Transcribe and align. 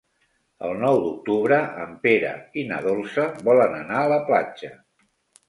El 0.69 0.77
nou 0.83 0.95
d'octubre 1.03 1.59
en 1.83 1.91
Pere 2.07 2.31
i 2.63 2.65
na 2.73 2.81
Dolça 2.87 3.27
volen 3.51 3.79
anar 3.83 4.01
a 4.01 4.11
la 4.15 4.19
platja. 4.33 4.73